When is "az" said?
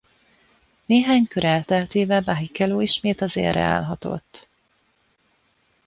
3.21-3.35